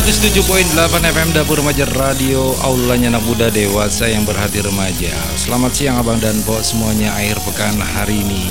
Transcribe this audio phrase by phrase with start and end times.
[0.00, 0.80] 107.8
[1.12, 5.12] FM Dapur Remaja Radio Aulanya anak muda dewasa yang berhati remaja.
[5.36, 8.48] Selamat siang abang dan po semuanya akhir pekan hari ini.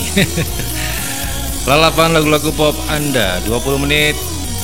[1.69, 3.41] Lalapan lagu-lagu pop Anda.
[3.49, 4.13] 20 menit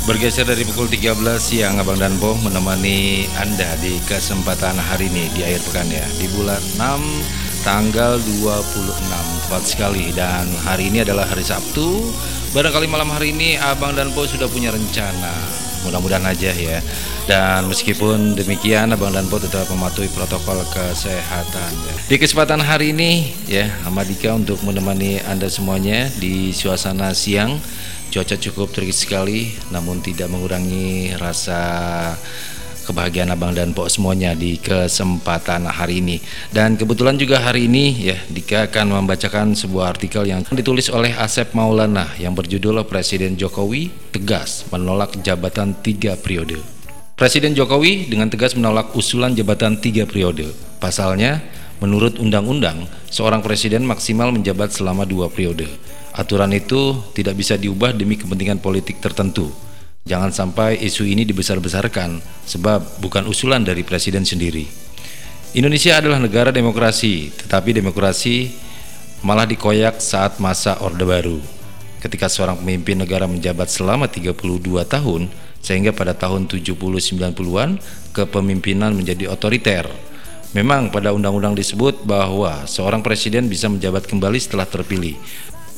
[0.05, 5.41] bergeser dari pukul 13 siang abang dan po menemani Anda di kesempatan hari ini di
[5.41, 6.05] akhir pekan ya.
[6.21, 10.13] Di bulan 6 tanggal 26 tepat sekali.
[10.13, 12.13] Dan hari ini adalah hari Sabtu.
[12.53, 16.81] Barangkali malam hari ini abang dan po sudah punya rencana mudah-mudahan aja ya
[17.29, 21.93] dan meskipun demikian Abang dan Po tetap mematuhi protokol kesehatan ya.
[22.09, 27.61] di kesempatan hari ini ya Amadika untuk menemani Anda semuanya di suasana siang
[28.09, 31.61] cuaca cukup terik sekali namun tidak mengurangi rasa
[32.85, 36.21] kebahagiaan abang dan pok semuanya di kesempatan hari ini.
[36.53, 41.57] Dan kebetulan juga hari ini ya Dika akan membacakan sebuah artikel yang ditulis oleh Asep
[41.57, 46.61] Maulana yang berjudul Presiden Jokowi tegas menolak jabatan tiga periode.
[47.17, 50.53] Presiden Jokowi dengan tegas menolak usulan jabatan tiga periode.
[50.77, 51.41] Pasalnya
[51.81, 55.65] menurut undang-undang seorang presiden maksimal menjabat selama dua periode.
[56.15, 59.51] Aturan itu tidak bisa diubah demi kepentingan politik tertentu
[60.05, 64.69] Jangan sampai isu ini dibesar-besarkan sebab bukan usulan dari presiden sendiri.
[65.57, 68.53] Indonesia adalah negara demokrasi, tetapi demokrasi
[69.25, 71.41] malah dikoyak saat masa Orde Baru.
[72.05, 75.25] Ketika seorang pemimpin negara menjabat selama 32 tahun,
[75.65, 77.81] sehingga pada tahun 70-90-an
[78.13, 79.89] kepemimpinan menjadi otoriter.
[80.53, 85.17] Memang pada undang-undang disebut bahwa seorang presiden bisa menjabat kembali setelah terpilih.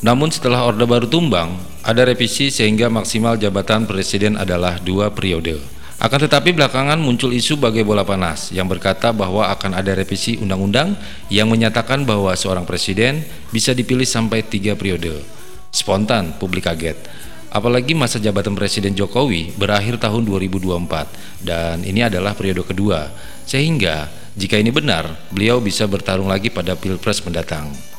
[0.05, 5.57] Namun setelah Orde Baru tumbang, ada revisi sehingga maksimal jabatan presiden adalah dua periode.
[5.97, 10.93] Akan tetapi belakangan muncul isu bagai bola panas yang berkata bahwa akan ada revisi undang-undang
[11.33, 15.25] yang menyatakan bahwa seorang presiden bisa dipilih sampai tiga periode.
[15.73, 17.01] Spontan publik kaget.
[17.49, 23.09] Apalagi masa jabatan Presiden Jokowi berakhir tahun 2024 dan ini adalah periode kedua.
[23.49, 27.96] Sehingga jika ini benar, beliau bisa bertarung lagi pada Pilpres mendatang.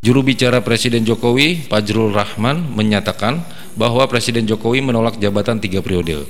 [0.00, 3.44] Juru bicara Presiden Jokowi, Fajrul Rahman, menyatakan
[3.76, 6.24] bahwa Presiden Jokowi menolak jabatan tiga periode.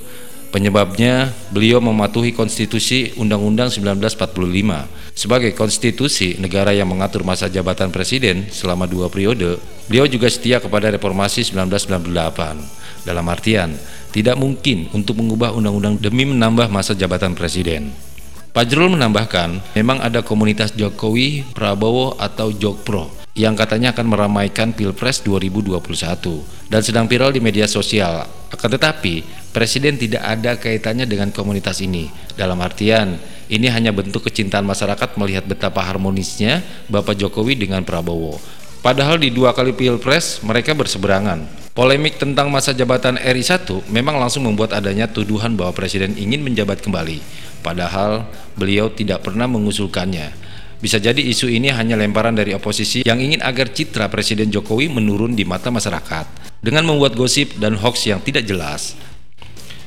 [0.50, 4.90] Penyebabnya, beliau mematuhi konstitusi Undang-Undang 1945.
[5.14, 10.90] Sebagai konstitusi negara yang mengatur masa jabatan presiden selama dua periode, beliau juga setia kepada
[10.90, 13.06] reformasi 1998.
[13.06, 13.70] Dalam artian,
[14.10, 17.94] tidak mungkin untuk mengubah undang-undang demi menambah masa jabatan presiden.
[18.50, 25.80] Fajrul menambahkan, memang ada komunitas Jokowi, Prabowo, atau Jokpro yang katanya akan meramaikan Pilpres 2021
[26.68, 28.28] dan sedang viral di media sosial.
[28.52, 32.12] Akan tetapi, Presiden tidak ada kaitannya dengan komunitas ini.
[32.36, 33.16] Dalam artian,
[33.50, 38.38] ini hanya bentuk kecintaan masyarakat melihat betapa harmonisnya Bapak Jokowi dengan Prabowo.
[38.84, 41.48] Padahal di dua kali Pilpres mereka berseberangan.
[41.74, 46.84] Polemik tentang masa jabatan RI 1 memang langsung membuat adanya tuduhan bahwa Presiden ingin menjabat
[46.84, 47.22] kembali.
[47.64, 50.49] Padahal beliau tidak pernah mengusulkannya.
[50.80, 55.36] Bisa jadi isu ini hanya lemparan dari oposisi yang ingin agar citra Presiden Jokowi menurun
[55.36, 58.96] di mata masyarakat dengan membuat gosip dan hoax yang tidak jelas.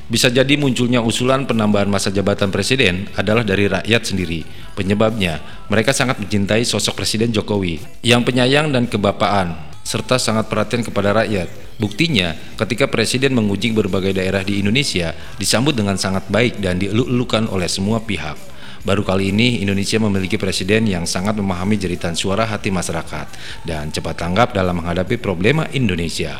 [0.06, 4.44] Bisa jadi munculnya usulan penambahan masa jabatan presiden adalah dari rakyat sendiri.
[4.76, 5.40] Penyebabnya,
[5.72, 11.48] mereka sangat mencintai sosok Presiden Jokowi yang penyayang dan kebapaan serta sangat perhatian kepada rakyat.
[11.80, 17.66] Buktinya, ketika Presiden menguji berbagai daerah di Indonesia, disambut dengan sangat baik dan dieluk-elukan oleh
[17.66, 18.53] semua pihak.
[18.84, 23.32] Baru kali ini Indonesia memiliki presiden yang sangat memahami jeritan suara hati masyarakat
[23.64, 26.36] dan cepat tanggap dalam menghadapi problema Indonesia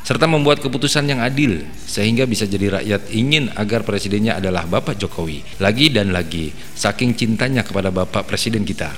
[0.00, 5.44] serta membuat keputusan yang adil sehingga bisa jadi rakyat ingin agar presidennya adalah Bapak Jokowi
[5.60, 8.88] lagi dan lagi saking cintanya kepada Bapak Presiden kita.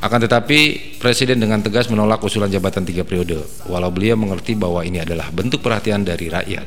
[0.00, 5.02] Akan tetapi Presiden dengan tegas menolak usulan jabatan tiga periode walau beliau mengerti bahwa ini
[5.02, 6.66] adalah bentuk perhatian dari rakyat.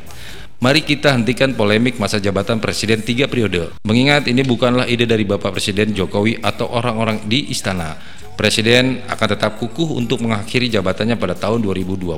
[0.63, 3.75] Mari kita hentikan polemik masa jabatan Presiden tiga periode.
[3.83, 7.99] Mengingat ini bukanlah ide dari Bapak Presiden Jokowi atau orang-orang di istana.
[8.39, 12.15] Presiden akan tetap kukuh untuk mengakhiri jabatannya pada tahun 2024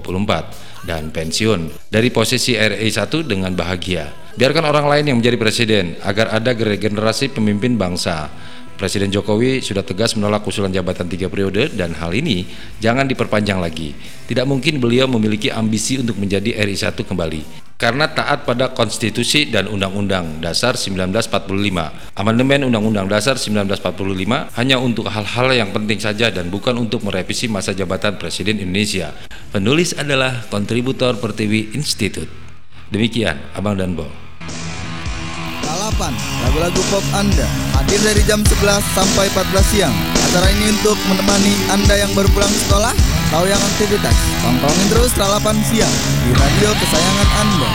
[0.85, 4.13] dan pensiun dari posisi RI 1 dengan bahagia.
[4.37, 8.29] Biarkan orang lain yang menjadi presiden agar ada generasi pemimpin bangsa.
[8.77, 12.45] Presiden Jokowi sudah tegas menolak usulan jabatan tiga periode dan hal ini
[12.77, 13.97] jangan diperpanjang lagi.
[14.29, 19.67] Tidak mungkin beliau memiliki ambisi untuk menjadi RI 1 kembali karena taat pada konstitusi dan
[19.67, 22.15] Undang-Undang Dasar 1945.
[22.15, 27.75] Amandemen Undang-Undang Dasar 1945 hanya untuk hal-hal yang penting saja dan bukan untuk merevisi masa
[27.75, 29.11] jabatan Presiden Indonesia.
[29.51, 32.31] Penulis adalah kontributor Pertiwi Institute.
[32.91, 34.07] Demikian Abang dan Bo.
[35.65, 36.13] Balapan
[36.47, 39.95] lagu-lagu pop Anda hadir dari jam 11 sampai 14 siang.
[40.31, 44.15] Acara ini untuk menemani Anda yang baru pulang sekolah atau yang aktivitas.
[44.39, 45.91] Tontonin terus Tralapan Siang
[46.23, 47.71] di radio kesayangan Anda.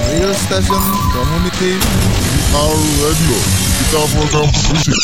[0.00, 1.76] Radio Station Community
[2.56, 3.38] Our Radio.
[3.76, 4.96] Kita program musik.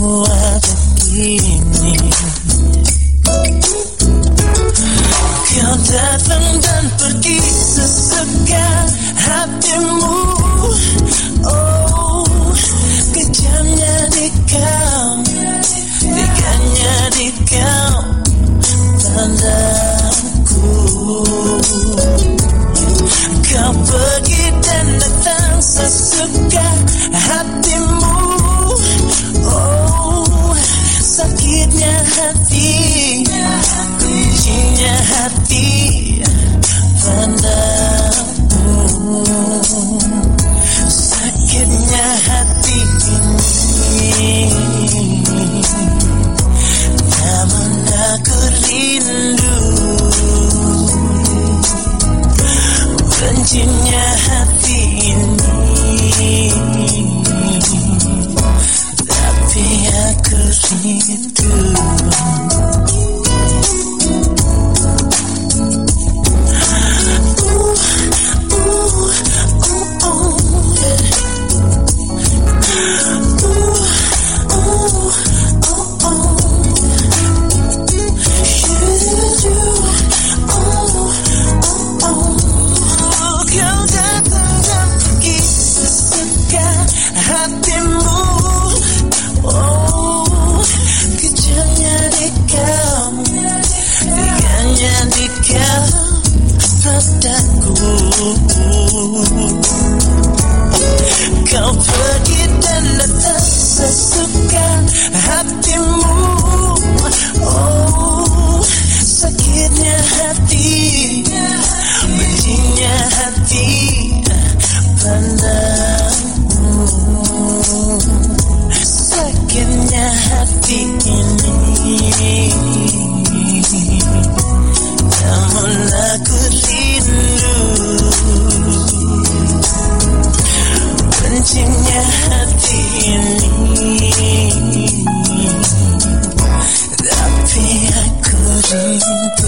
[0.00, 0.72] Kamu ada
[1.12, 1.99] gini Kau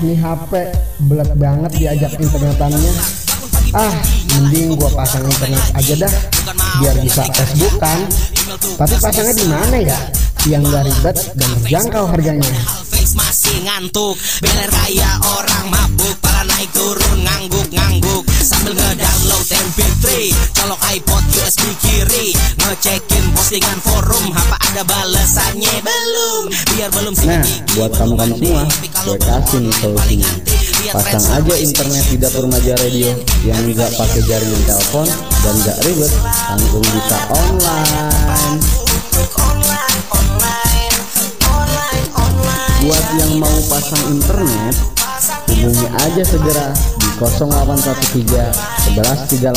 [0.00, 0.52] nih HP
[1.08, 2.92] belet banget diajak internetannya
[3.70, 3.94] Ah
[4.34, 6.12] mending gua pasang internet aja dah
[6.80, 7.98] Biar bisa Facebookan
[8.80, 9.98] Tapi pasangnya di mana ya?
[10.48, 12.48] Yang gak ribet dan terjangkau harganya.
[13.12, 21.22] Masih ngantuk Beler kayak orang mabuk Pala naik turun ngangguk-ngangguk Sambil ngedownload MP3 Colok iPod
[21.38, 22.34] USB kiri.
[22.58, 24.34] Ngecekin postingan forum.
[24.34, 25.70] Apa ada balesannya?
[25.86, 26.50] Belum.
[26.74, 27.46] Biar belum Nah
[27.78, 28.62] buat kamu-kamu semua
[29.06, 30.30] Gue kasih nih solusinya.
[30.90, 33.14] Pasang aja internet di dapur Maja Radio
[33.46, 35.06] Yang nggak pakai jaringan telepon
[35.46, 36.12] Dan nggak ribet
[36.50, 38.58] Langsung bisa online.
[42.80, 44.74] Buat yang mau pasang internet,
[45.52, 46.72] hubungi aja segera
[47.20, 49.52] 0813 1138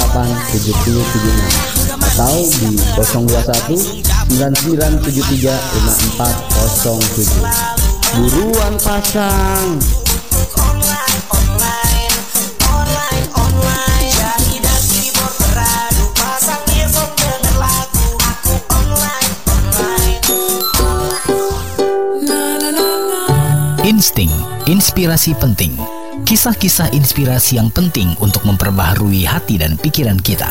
[0.51, 1.63] 7076
[2.03, 4.03] atau di 021
[4.35, 5.55] 9973
[6.19, 7.39] 5407.
[8.19, 9.79] Buruan pasang.
[23.83, 24.31] Insting,
[24.71, 25.75] inspirasi penting.
[26.23, 30.49] Kisah-kisah inspirasi yang penting untuk memperbaharui hati dan pikiran kita.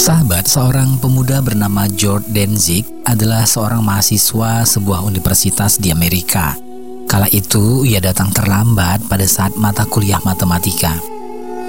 [0.00, 6.71] Sahabat, seorang pemuda bernama George Danzig adalah seorang mahasiswa sebuah universitas di Amerika.
[7.12, 10.96] Kala itu, ia datang terlambat pada saat mata kuliah matematika.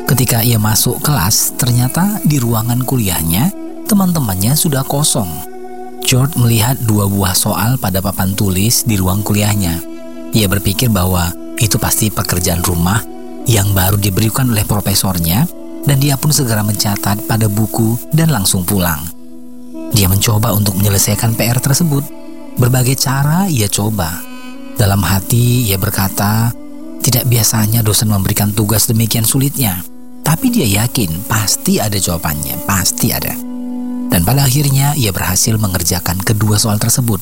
[0.08, 3.52] Ketika ia masuk kelas, ternyata di ruangan kuliahnya,
[3.84, 5.28] teman-temannya sudah kosong.
[6.00, 9.84] George melihat dua buah soal pada papan tulis di ruang kuliahnya.
[10.32, 13.04] Ia berpikir bahwa itu pasti pekerjaan rumah
[13.44, 15.44] yang baru diberikan oleh profesornya
[15.84, 19.04] dan dia pun segera mencatat pada buku dan langsung pulang.
[19.92, 22.08] Dia mencoba untuk menyelesaikan PR tersebut.
[22.56, 24.33] Berbagai cara ia coba.
[24.78, 26.50] Dalam hati ia berkata,
[27.04, 29.84] Tidak biasanya dosen memberikan tugas demikian sulitnya.
[30.24, 33.36] Tapi dia yakin pasti ada jawabannya, pasti ada.
[34.08, 37.20] Dan pada akhirnya ia berhasil mengerjakan kedua soal tersebut.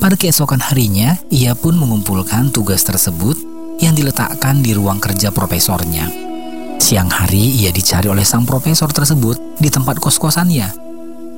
[0.00, 3.36] Pada keesokan harinya, ia pun mengumpulkan tugas tersebut
[3.82, 6.08] yang diletakkan di ruang kerja profesornya.
[6.80, 10.68] Siang hari ia dicari oleh sang profesor tersebut di tempat kos-kosannya.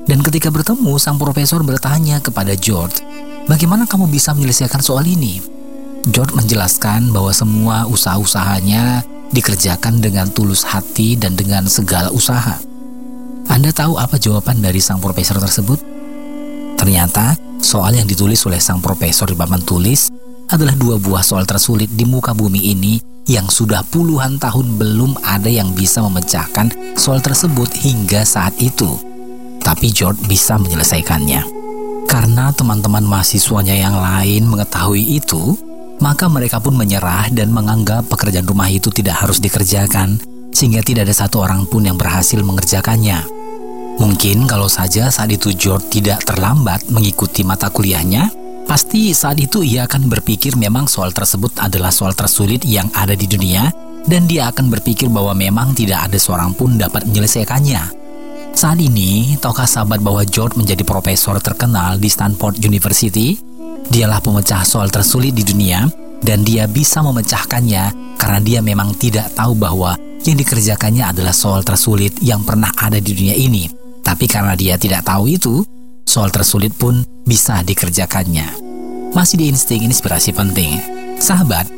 [0.07, 3.03] Dan ketika bertemu, sang profesor bertanya kepada George,
[3.47, 5.41] "Bagaimana kamu bisa menyelesaikan soal ini?"
[6.07, 9.03] George menjelaskan bahwa semua usaha-usahanya
[9.35, 12.55] dikerjakan dengan tulus hati dan dengan segala usaha.
[13.47, 15.79] Anda tahu apa jawaban dari sang profesor tersebut?
[16.79, 20.07] Ternyata, soal yang ditulis oleh sang profesor di papan tulis
[20.47, 25.51] adalah dua buah soal tersulit di muka bumi ini yang sudah puluhan tahun belum ada
[25.51, 28.95] yang bisa memecahkan soal tersebut hingga saat itu.
[29.59, 31.66] Tapi George bisa menyelesaikannya.
[32.17, 35.53] Karena teman-teman mahasiswanya yang lain mengetahui itu,
[36.01, 40.17] maka mereka pun menyerah dan menganggap pekerjaan rumah itu tidak harus dikerjakan,
[40.49, 43.21] sehingga tidak ada satu orang pun yang berhasil mengerjakannya.
[44.01, 48.33] Mungkin kalau saja saat itu George tidak terlambat mengikuti mata kuliahnya,
[48.65, 53.29] pasti saat itu ia akan berpikir memang soal tersebut adalah soal tersulit yang ada di
[53.29, 53.69] dunia,
[54.09, 57.96] dan dia akan berpikir bahwa memang tidak ada seorang pun dapat menyelesaikannya.
[58.57, 63.37] Saat ini, tahukah sahabat bahwa George menjadi profesor terkenal di Stanford University?
[63.85, 65.85] Dialah pemecah soal tersulit di dunia,
[66.25, 69.93] dan dia bisa memecahkannya karena dia memang tidak tahu bahwa
[70.25, 73.69] yang dikerjakannya adalah soal tersulit yang pernah ada di dunia ini.
[74.01, 75.61] Tapi karena dia tidak tahu itu,
[76.01, 78.57] soal tersulit pun bisa dikerjakannya.
[79.13, 80.81] Masih di insting inspirasi penting.
[81.21, 81.69] Sahabat,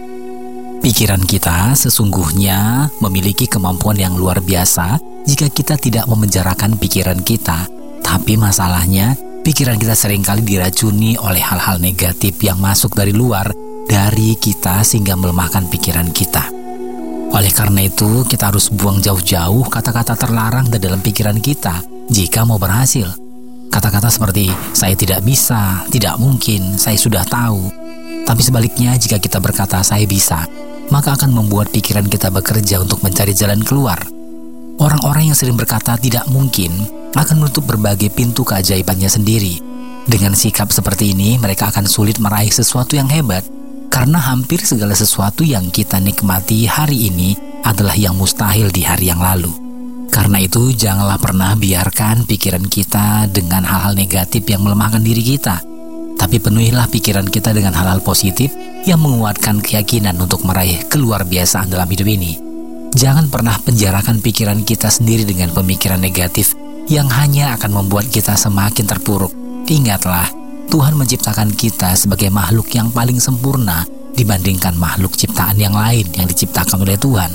[0.80, 7.68] pikiran kita sesungguhnya memiliki kemampuan yang luar biasa jika kita tidak memenjarakan pikiran kita.
[8.04, 13.50] Tapi masalahnya, pikiran kita sering kali diracuni oleh hal-hal negatif yang masuk dari luar
[13.90, 16.46] dari kita sehingga melemahkan pikiran kita.
[17.30, 22.58] Oleh karena itu, kita harus buang jauh-jauh kata-kata terlarang di dalam pikiran kita jika mau
[22.58, 23.10] berhasil.
[23.70, 27.70] Kata-kata seperti saya tidak bisa, tidak mungkin, saya sudah tahu.
[28.26, 30.46] Tapi sebaliknya, jika kita berkata saya bisa,
[30.90, 34.02] maka akan membuat pikiran kita bekerja untuk mencari jalan keluar.
[34.80, 36.72] Orang-orang yang sering berkata tidak mungkin
[37.12, 39.60] akan menutup berbagai pintu keajaibannya sendiri.
[40.08, 43.44] Dengan sikap seperti ini, mereka akan sulit meraih sesuatu yang hebat
[43.92, 47.36] karena hampir segala sesuatu yang kita nikmati hari ini
[47.68, 49.52] adalah yang mustahil di hari yang lalu.
[50.10, 55.62] Karena itu, janganlah pernah biarkan pikiran kita dengan hal-hal negatif yang melemahkan diri kita.
[56.16, 58.50] Tapi penuhilah pikiran kita dengan hal-hal positif
[58.88, 62.49] yang menguatkan keyakinan untuk meraih keluar biasaan dalam hidup ini.
[63.00, 66.52] Jangan pernah penjarakan pikiran kita sendiri dengan pemikiran negatif
[66.92, 69.32] yang hanya akan membuat kita semakin terpuruk.
[69.72, 70.28] Ingatlah,
[70.68, 73.88] Tuhan menciptakan kita sebagai makhluk yang paling sempurna
[74.20, 77.32] dibandingkan makhluk ciptaan yang lain yang diciptakan oleh Tuhan.